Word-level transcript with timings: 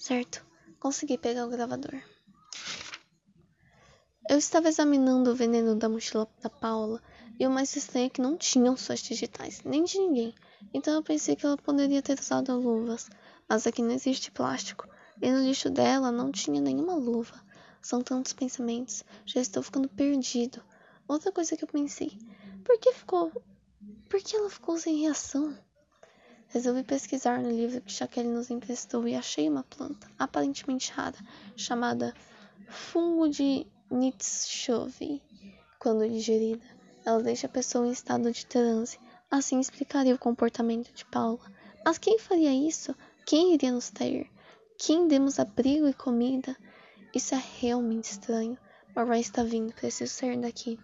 Certo, 0.00 0.42
consegui 0.78 1.18
pegar 1.18 1.44
o 1.44 1.50
gravador. 1.50 2.02
Eu 4.30 4.38
estava 4.38 4.70
examinando 4.70 5.30
o 5.30 5.34
veneno 5.34 5.76
da 5.76 5.90
mochila 5.90 6.26
da 6.42 6.48
Paula 6.48 7.02
e 7.38 7.46
o 7.46 7.50
mais 7.50 7.76
estranho 7.76 8.06
é 8.06 8.08
que 8.08 8.22
não 8.22 8.34
tinham 8.38 8.78
suas 8.78 9.00
digitais, 9.00 9.62
nem 9.62 9.84
de 9.84 9.98
ninguém. 9.98 10.34
Então 10.72 10.94
eu 10.94 11.02
pensei 11.02 11.36
que 11.36 11.44
ela 11.44 11.58
poderia 11.58 12.00
ter 12.00 12.18
usado 12.18 12.58
luvas, 12.58 13.10
mas 13.46 13.66
aqui 13.66 13.82
não 13.82 13.90
existe 13.90 14.30
plástico. 14.30 14.88
E 15.20 15.30
no 15.30 15.40
lixo 15.40 15.68
dela 15.68 16.10
não 16.10 16.32
tinha 16.32 16.62
nenhuma 16.62 16.94
luva. 16.94 17.38
São 17.82 18.00
tantos 18.00 18.32
pensamentos, 18.32 19.04
já 19.26 19.42
estou 19.42 19.62
ficando 19.62 19.86
perdido. 19.86 20.62
Outra 21.06 21.30
coisa 21.30 21.58
que 21.58 21.64
eu 21.64 21.68
pensei, 21.68 22.18
por 22.64 22.78
que 22.78 22.94
ficou. 22.94 23.30
Por 24.08 24.18
que 24.22 24.34
ela 24.34 24.48
ficou 24.48 24.78
sem 24.78 25.02
reação? 25.02 25.54
Resolvi 26.50 26.82
pesquisar 26.82 27.40
no 27.40 27.48
livro 27.48 27.80
que 27.80 27.92
Shaquelle 27.92 28.28
nos 28.28 28.50
emprestou 28.50 29.06
e 29.06 29.14
achei 29.14 29.48
uma 29.48 29.62
planta, 29.62 30.10
aparentemente 30.18 30.90
rara, 30.90 31.16
chamada 31.56 32.12
fungo 32.68 33.28
de 33.28 33.66
Nitschove. 33.88 35.22
Quando 35.78 36.08
digerida, 36.08 36.64
ela 37.04 37.22
deixa 37.22 37.46
a 37.46 37.50
pessoa 37.50 37.86
em 37.86 37.92
estado 37.92 38.30
de 38.32 38.44
transe. 38.46 38.98
Assim 39.30 39.60
explicaria 39.60 40.14
o 40.14 40.18
comportamento 40.18 40.92
de 40.92 41.04
Paula. 41.04 41.40
Mas 41.84 41.98
quem 41.98 42.18
faria 42.18 42.52
isso? 42.52 42.94
Quem 43.24 43.54
iria 43.54 43.70
nos 43.70 43.90
ter? 43.90 44.28
Quem 44.76 45.06
demos 45.06 45.38
abrigo 45.38 45.86
e 45.86 45.94
comida? 45.94 46.56
Isso 47.14 47.34
é 47.34 47.42
realmente 47.60 48.10
estranho. 48.10 48.58
Roy 48.96 49.20
está 49.20 49.44
vindo, 49.44 49.72
preciso 49.72 50.12
sair 50.12 50.36
daqui. 50.40 50.78